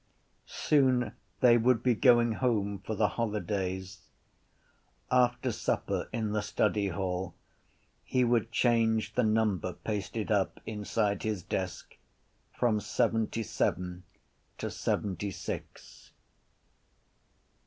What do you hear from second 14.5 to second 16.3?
to seventysix.